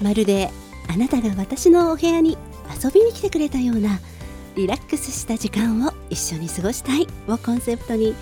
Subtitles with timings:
[0.00, 0.50] まるで
[0.88, 2.38] あなたが私のお部屋に
[2.82, 4.00] 遊びに来てくれたような
[4.56, 7.06] リラックスした時間を一緒に過ごしたい。
[7.28, 8.14] をコンセプトに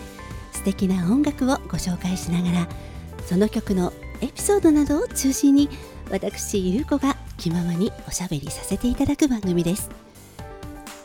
[0.53, 2.69] 素敵な音楽をご紹介しながら
[3.27, 5.69] その曲のエピソードなどを中心に
[6.11, 9.91] 私ゆうこが気ままにおしゃべりさせていただく番組です。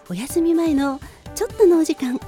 [0.09, 0.99] お休み前の
[1.35, 2.19] ちょっとのお時間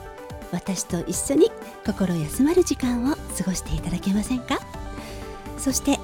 [0.52, 1.52] 私と一緒に
[1.86, 4.60] 心休まる時間を過ごしていただけませんか？
[5.58, 6.00] そして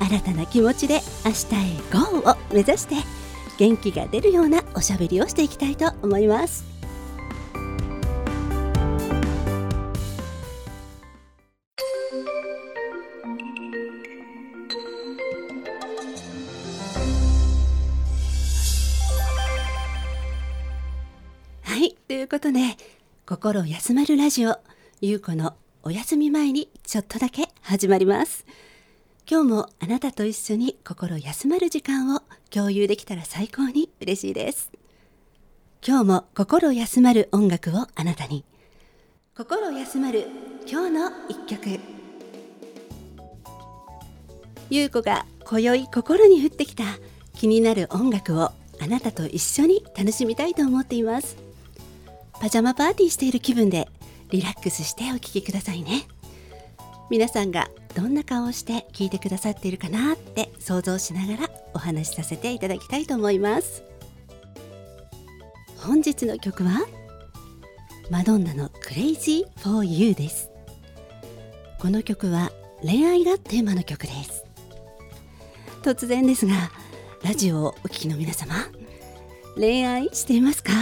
[0.00, 2.94] 新たな気持ちで明日へ GO を目指して
[3.58, 6.64] 元気が出るようなおしゃべりをしていきたいと思います。
[21.62, 22.60] はいということで
[23.26, 24.56] 心休まるラジオ
[25.00, 28.47] ゆうこのお休み前にちょっとだけ始まります。
[29.30, 34.72] 今日もあなたと一緒に心休まる時間を共有できたら最高に嬉しいです。
[35.86, 38.46] 今日も心休まる音楽をあなたに。
[39.36, 40.28] 心休まる
[40.66, 41.78] 今日の一曲。
[44.70, 46.84] ゆうこが今宵心に降ってきた
[47.34, 51.36] 気になる音楽をあなたと一緒に楽しみたいと思っています。
[52.40, 53.88] パジャマパーティーしている気分で
[54.30, 56.04] リラックスしてお聴きくださいね。
[57.10, 63.82] 皆さんがどんな顔をして聞いてくださっているかなって想像しながらお話しさせていただきたいと思います。
[65.78, 66.86] 本日の曲は
[68.10, 70.50] マドンナの Crazy for You です。
[71.78, 72.52] この曲は
[72.82, 74.44] 恋愛がテーマの曲です。
[75.82, 76.70] 突然ですが
[77.24, 78.54] ラジオをお聞きの皆様
[79.56, 80.72] 恋愛していますか？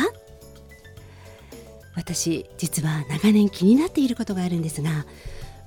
[1.95, 5.07] 私実は長年気になっていることがあるんですが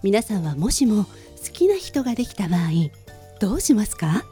[0.02, 1.10] 皆さんはもしも好
[1.52, 2.70] きな人ができた場合
[3.40, 4.24] どうしますか？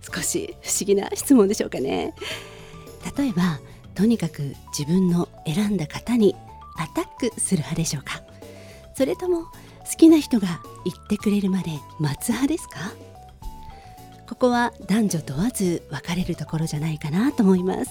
[0.00, 2.14] 少し不思議な質問でしょうかね。
[3.16, 3.60] 例えば
[3.94, 6.36] とにかく自分の選んだ方に
[6.76, 8.22] アタックする派でしょうか？
[8.94, 9.50] それとも好
[9.96, 12.92] きな人が言ってくれるまで待つ派ですか？
[14.28, 17.90] ここは男女問わず分かれるところじゃないかなと思います。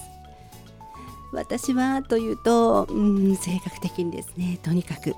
[1.32, 3.02] 私はというと、う
[3.32, 5.14] ん、性格的にですねとにかく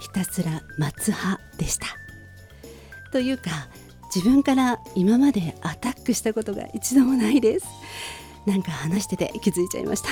[0.00, 1.86] ひたすら待つ派でした。
[3.12, 3.68] というか
[4.14, 7.66] 自分から今までアタックしたことが一度もないです。
[8.46, 10.08] なんか話してて気づいちゃいました。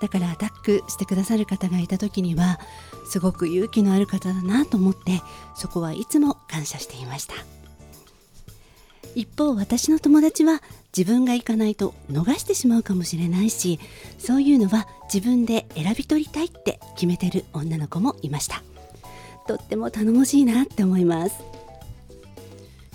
[0.00, 2.58] だからアタックしてくださる方がいた時には
[3.06, 5.22] すごく勇気のある方だなと思って
[5.54, 7.34] そこはいつも感謝していました。
[9.14, 10.60] 一方私の友達は
[10.96, 13.80] 自分が行かないと逃してしまうかもしれないし
[14.18, 18.62] そういうのは自分で選び取りたいって決めてる女の子もいました。
[19.46, 21.36] とっても頼もしいなって思います。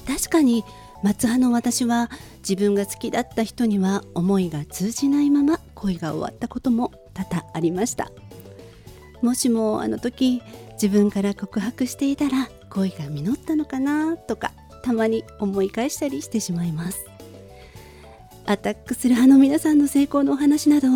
[0.08, 0.64] 確かに
[1.04, 2.10] 松葉の私は
[2.40, 8.12] 自分が好きだった人には思いが通じないまま恋が終わったことも多々ありました。
[9.22, 10.42] もしもあの時
[10.74, 17.19] 自分から告白していたら恋が実ったのかなとかたまに思い返したりしてしまいます。
[18.50, 20.88] アタックする派の皆さんの成功のお話など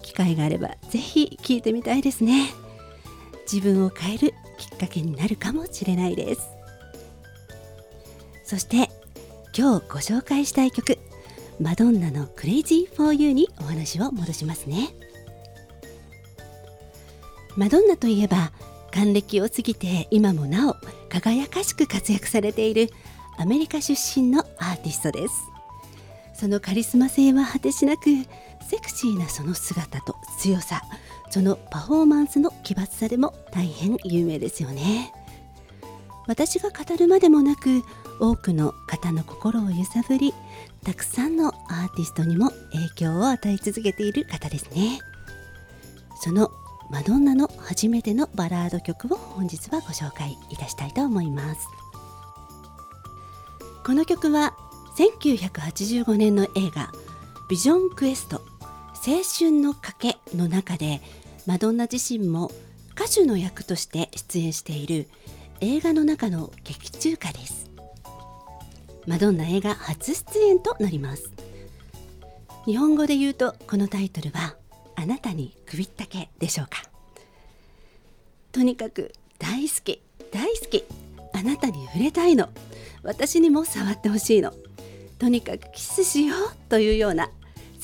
[0.00, 2.46] 機会があればぜひ聞いてみたいですね。
[3.44, 6.48] 自分を変えるきっかけになるかもしれないです。
[8.44, 8.88] そして
[9.54, 10.96] 今日ご紹介したい曲
[11.60, 14.94] マドンナの Crazy for You にお話を戻しますね。
[17.58, 18.52] マドンナといえば
[18.90, 20.76] 還暦を過ぎて今もなお
[21.10, 22.88] 輝かしく活躍されている
[23.36, 25.51] アメリカ出身のアーティストです。
[26.42, 28.02] そのカリスマ性は果てしなく
[28.68, 30.82] セクシーなその姿と強さ
[31.30, 35.12] そのパフォーマンスの奇抜さでも大変有名ですよね。
[36.26, 37.84] 私が語るまでもなく
[38.18, 40.34] 多くの方の心を揺さぶり
[40.82, 44.98] たくさんのアーティストにも影響を与え続けている方ですね。
[46.20, 46.50] その
[46.90, 51.68] マドンナの初めてのバラード曲を本日はご紹介いたしたいと思います。
[53.86, 54.56] この曲は
[54.96, 56.92] 1985年の映画
[57.48, 58.42] 「ビジョンクエスト
[58.94, 61.00] 青春の賭け」の中で
[61.46, 62.50] マドンナ自身も
[62.94, 65.08] 歌手の役として出演している
[65.60, 67.70] 映画の中の劇中歌です。
[69.06, 71.32] マドンナ映画初出演となります。
[72.66, 74.56] 日本語で言うとこのタイトルは
[74.94, 76.82] あなたに首ったけでしょうか。
[78.52, 80.84] とにかく大好き大好き
[81.32, 82.50] あなたに触れたいの。
[83.02, 84.52] 私にも触ってほしいの。
[85.22, 86.38] とにかくキスしよう
[86.68, 87.30] というような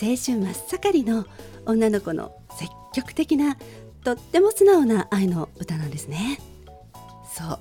[0.02, 1.24] 青春真っ盛りの
[1.66, 3.56] 女の子の積極的な
[4.02, 6.40] とっても素直な愛の歌なんですね。
[7.32, 7.58] そう。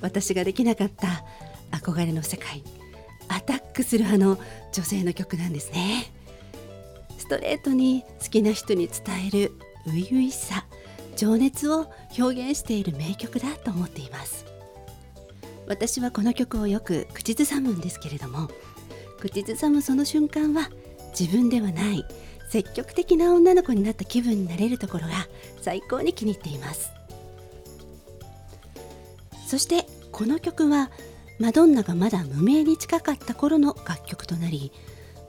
[0.00, 1.22] 私ができなかった
[1.70, 2.64] 憧れの世界。
[3.28, 4.38] アタックする派の
[4.72, 6.10] 女性の曲なんですね。
[7.18, 9.52] ストレートに好きな人に伝える
[9.84, 10.64] 初々しさ
[11.16, 14.46] 情熱を表現している名曲だと思っています。
[15.66, 18.48] 私はこの曲をよく口ずさむんですけれども
[19.20, 20.70] 口ずさむその瞬間は
[21.18, 22.04] 自分ではない
[22.48, 25.28] 積極的な女の子になった気分になれるところが
[25.60, 26.90] 最高に気に入っています。
[29.46, 30.90] そしてこの曲は
[31.38, 34.72] マドンナがまだ無名に近かった頃の楽曲となり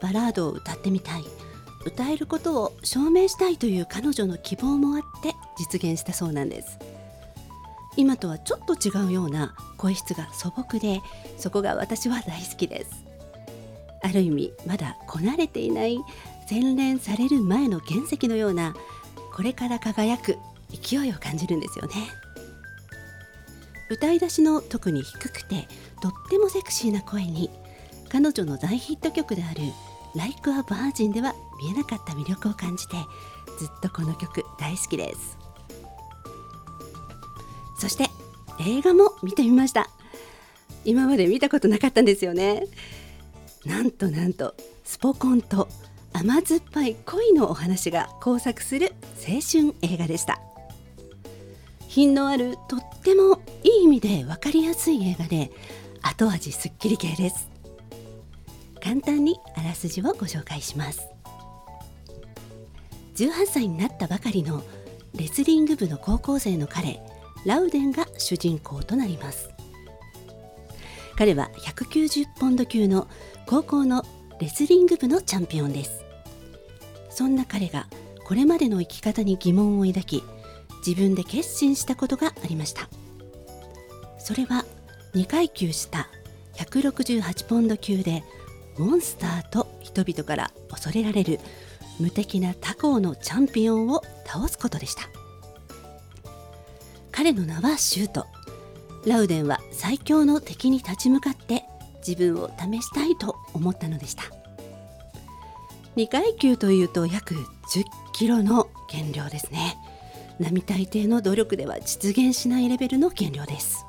[0.01, 1.23] バラードを歌ってみたい
[1.85, 6.77] 歌えることを証明したいという彼女の希望もあって実現したそうなんです。
[7.97, 11.01] 今とはちょっと違うような声質が素朴で
[11.38, 13.10] そこが私は大好きです。
[14.03, 16.00] ある意味まだこなれていない
[16.48, 18.75] 洗練される前の原石のような
[19.33, 20.38] これから輝く
[20.69, 21.94] 勢いを感じるんですよね。
[23.89, 25.68] 歌い出しの特に低くて
[26.01, 27.50] とってもセクシーな声に
[28.09, 29.62] 彼女の大ヒット曲である
[30.15, 32.95] 「Like a Virgin」では見えなかった魅力を感じて
[33.59, 35.38] ずっとこの曲大好きです。
[37.77, 38.09] そして
[38.59, 39.89] 映画も見てみました。
[40.86, 42.63] 今まで見たことなかったんですよね。
[43.65, 45.67] なんとなんとスポコンと
[46.13, 50.41] 甘酸っぱい恋のお話が交錯する青春映画でした。
[51.87, 55.51] 品のあるとってもいい意味で分かりやすい映画で
[56.01, 57.49] 後味すっきり系です。
[58.83, 61.07] 簡単にあらすじをご紹介します。
[63.15, 64.63] 18歳になったばかりの
[65.13, 66.99] レスリング部の高校生の彼
[67.45, 69.49] ラウデンが主人公となります。
[71.15, 73.07] 彼は190ポンド級の
[73.51, 74.06] 高校の
[74.39, 76.06] レスリング部のチャンピオンです。
[77.09, 77.88] そんな彼が
[78.25, 80.24] これまでの生き方に疑問を抱き
[80.88, 82.88] 自分で決心したことがありました。
[84.19, 84.63] それは
[85.15, 86.07] 2階級下
[86.53, 88.24] 168ポンド級で
[88.77, 91.42] モンスターと人々から恐れられる
[92.00, 95.09] 無敵な他校のチャンピオンを倒すことでした。
[97.12, 98.27] 彼の名はシュート。
[99.06, 101.65] ラウデンは最強の敵に立ち向かって
[102.06, 104.24] 自分を試したいと思ったのでした。
[105.95, 107.83] 2階級というと約10
[108.13, 109.77] キロの減量ですね。
[110.39, 113.86] 並大抵の努力では実現しないレベルの減量です。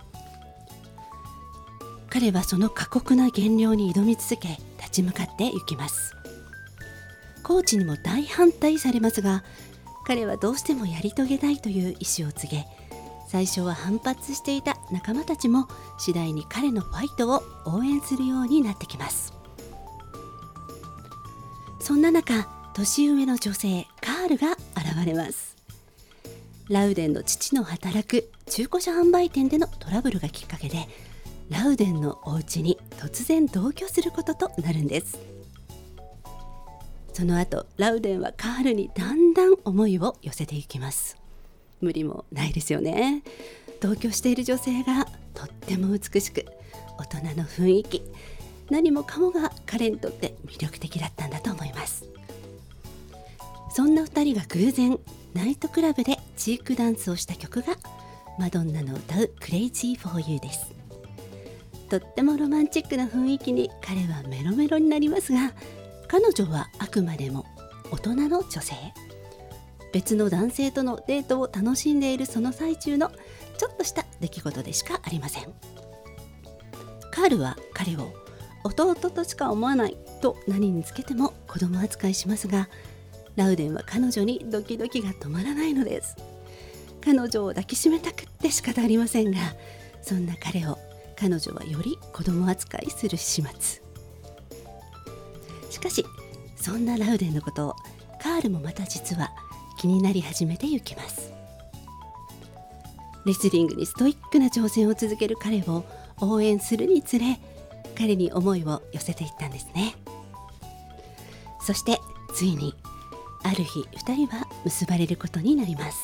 [2.10, 6.14] 彼はその過酷な減量に挑み続け立ち向かっていきます。
[7.42, 9.42] コーチにも大反対されますが
[10.04, 12.66] 彼はどうしてもやり遂げたいという意思を告げ
[13.32, 19.32] 最初は反発していた仲間たちも次第に彼のファイトを応援するようになってきます。
[21.80, 25.56] そんな中年上の女性カールが現れます。
[26.68, 30.86] ラウデンの父の働く中古車販売店でのトラブルがきっかけで
[31.48, 35.18] ラウデンのお家に突然同居することとなるんです。
[37.14, 41.21] その後ラウデンはカールにだんだん思いを寄せていきます。
[41.82, 43.22] 無理もないですよね。
[43.80, 46.46] 同居している女性がとっても美しく
[46.98, 48.02] 大人の雰囲気
[48.70, 52.06] 何もかもが彼にとって魅力的だったんだと思います。
[53.74, 54.98] そんな2人が偶然
[55.34, 57.74] ナイトクラブでチークダンスをした曲が
[58.38, 60.72] マドンナの歌う「Crazy for You」です。
[61.88, 65.52] とってもロマンチックな雰囲気に彼はメロメロになりますが
[66.08, 67.44] 彼女はあくまでも
[67.90, 68.74] 大人の女性。
[69.92, 73.10] 別の男性とのデートを楽しんでいるその最中の
[73.58, 75.52] ちょっとした出来事でしかありません
[77.10, 78.12] カールは彼を
[78.64, 82.68] 弟としか思わないと何につけても子供扱いしますが
[83.36, 86.16] ラウデンは彼女にドキドキが止まらないのです。
[87.04, 89.38] 彼女を抱きしめたくって仕方ありませんが
[90.02, 90.78] そんな彼を
[91.16, 93.82] 彼女はより子供扱いする始末。
[95.70, 96.04] しかし
[96.56, 97.74] そんなラウデンのことを
[98.22, 99.32] カールもまた実は
[99.82, 101.32] 気になり始めてゆきます。
[103.26, 105.84] レスリングにストイックな挑戦を続ける彼を
[106.20, 107.40] 応援するにつれ
[107.98, 109.96] 彼に思いを寄せていったんですね。
[111.60, 111.98] そして
[112.32, 112.76] ついに
[113.42, 115.98] ある日2人は結ばれることになります。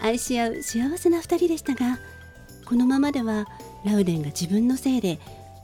[0.00, 1.98] 愛し合う幸せな2人でしたが
[2.64, 3.46] このままでは
[3.84, 5.18] ラウデンが自分のせいで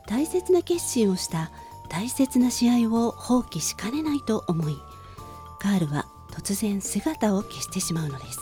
[0.07, 1.51] 大切な決心をした
[1.89, 4.77] 大切な試合を放棄しかねないと思い
[5.59, 8.39] カールは突然姿を消してしまうのです。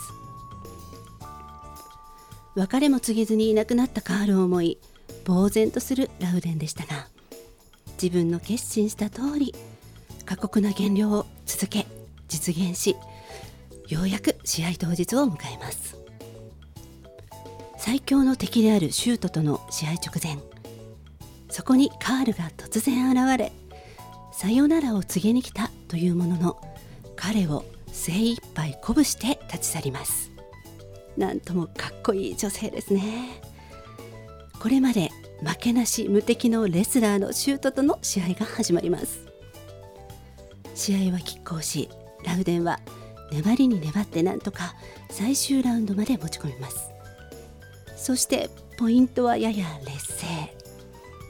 [2.54, 4.78] 別れも告げずにいなくなったカールを思い
[5.24, 7.06] 呆然とするラウデンでしたが
[8.02, 9.54] 自分の決心した通り
[10.24, 11.86] 過酷な減量を続け
[12.26, 12.96] 実現し
[13.88, 15.96] ようやく試合当日を迎えます。
[17.78, 20.36] 最強の敵であるシュートとの試合直前
[21.48, 23.52] そこにカールが突然現れ
[24.32, 26.60] さよならを告げに来たというものの
[27.16, 27.64] 彼を
[27.98, 30.30] 精一杯鼓舞して立ち去ります。
[31.16, 33.42] なんともかっこいい女性ですね。
[34.60, 35.10] これまで
[35.42, 39.26] 負けなし無敵のレスラーのシュートとの試合が始まります。
[40.76, 41.88] 試合は拮抗し
[42.24, 42.78] ラウデンは
[43.32, 44.74] 粘りに粘ってなんとか
[45.10, 46.90] 最終ラウンドまで持ち込みます。
[47.96, 50.26] そしてポイントはやや劣勢。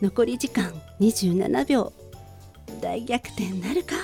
[0.02, 0.70] 残り時間
[1.00, 1.92] 27秒。
[2.82, 3.96] 大逆転なるか？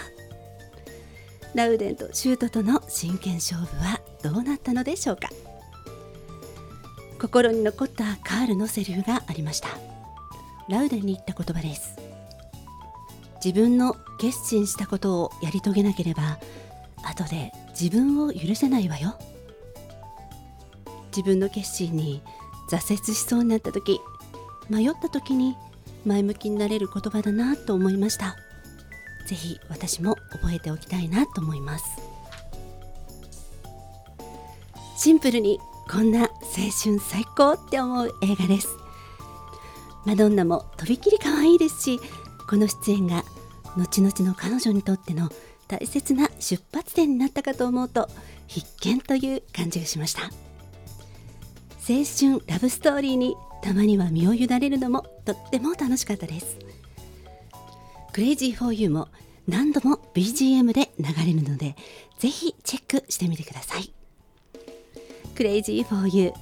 [1.55, 5.29] ラウデンとシュートとの真剣勝負はどうなったのでしょうか？
[7.21, 9.69] 心に残ったカールのセリフがありました。
[10.69, 11.97] ラウデンに言った言葉です。
[13.45, 16.39] 自分の決心したことをやり遂げなければ
[17.05, 19.15] 後で自分を許せないわよ。
[21.09, 22.23] 自分の決心に
[22.71, 24.01] 挫折しそうになった時
[24.69, 25.57] 迷った時に
[26.05, 28.37] 前向きになれる言葉だなと思いました。
[29.27, 31.85] ぜひ私も覚えておきたいなと思います。
[34.97, 35.59] シンプルに
[35.91, 36.29] こんな青
[36.83, 38.69] 春最高って思う映画です。
[40.07, 42.01] マドンナもとびきり可愛いですし
[42.49, 43.25] この出演が
[43.77, 45.31] 後々の彼女にとっての
[45.67, 48.09] 大切な出発点になったかと思うと
[48.47, 50.25] 必見という感じがしました。
[51.87, 56.64] 青春ラブストーリーにたまには身を委ねるのもとっても楽しかったです。
[58.15, 59.09] クレイジーフォーユーも
[59.49, 61.75] 何度も BGM で流れるので
[62.21, 63.93] ぜひチェックしてみてください。
[65.35, 66.33] クレイジーフォーユー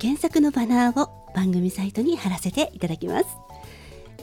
[0.00, 3.26] 検索のバナーを番組サイトに貼らせていただきます。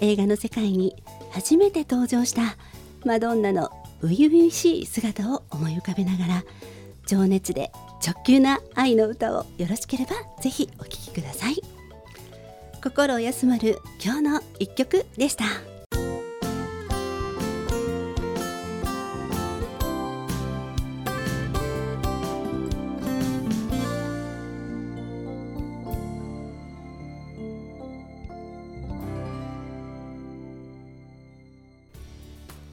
[0.01, 1.01] 映画の世界に
[1.32, 2.58] 初めて登場した
[3.05, 3.70] マドンナの
[4.01, 6.44] 初々しい姿を思い浮かべながら
[7.08, 7.72] 情熱で
[8.05, 11.55] 直球な愛の歌をよろしければぜひお聴きください。
[12.84, 15.75] 心を休まる今日の一曲でした。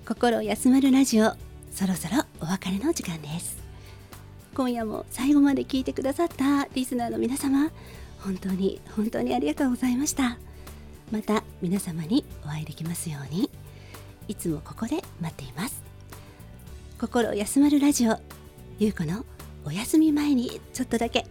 [0.04, 1.32] 心休まるラジオ。
[1.70, 3.56] そろそろお別れの時間です。
[4.52, 7.70] 今夜も最後まで聞いてくださったリスナーの皆様
[8.18, 10.38] 本当に本当にありがとうございました。
[11.12, 13.48] また皆様にお会いできますように。
[14.26, 15.80] いつもここで待っています。
[17.00, 18.18] 心休まるラジオ
[18.80, 19.24] ゆうこの
[19.64, 21.26] お休み前にちょっとだけ。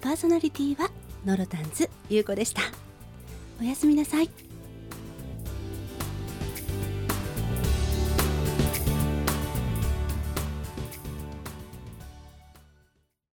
[0.00, 0.90] パーソナリティは
[1.26, 2.62] ノロタンズゆうこでした。
[3.60, 4.30] おやすみなさい。